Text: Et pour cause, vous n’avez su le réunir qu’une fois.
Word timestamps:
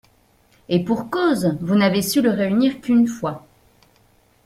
Et 0.67 0.83
pour 0.83 1.11
cause, 1.11 1.55
vous 1.61 1.75
n’avez 1.75 2.01
su 2.01 2.23
le 2.23 2.31
réunir 2.31 2.81
qu’une 2.81 3.07
fois. 3.07 3.45